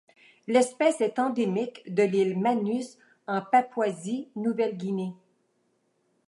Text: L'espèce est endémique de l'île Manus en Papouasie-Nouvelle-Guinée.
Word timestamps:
L'espèce 0.47 0.99
est 0.99 1.19
endémique 1.19 1.93
de 1.93 2.01
l'île 2.01 2.39
Manus 2.39 2.97
en 3.27 3.39
Papouasie-Nouvelle-Guinée. 3.39 5.13